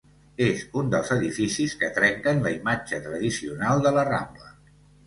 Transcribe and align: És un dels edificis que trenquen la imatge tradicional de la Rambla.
És 0.45 0.63
un 0.81 0.89
dels 0.95 1.11
edificis 1.17 1.75
que 1.83 1.91
trenquen 1.99 2.43
la 2.47 2.55
imatge 2.59 3.03
tradicional 3.07 3.89
de 3.89 3.97
la 4.01 4.09
Rambla. 4.15 4.55